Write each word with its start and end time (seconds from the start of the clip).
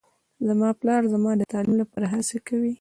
زما 0.47 0.69
پلار 0.79 1.01
زما 1.13 1.31
د 1.37 1.41
تعلیم 1.51 1.75
لپاره 1.81 2.05
هڅې 2.13 2.37
کوي 2.47 2.69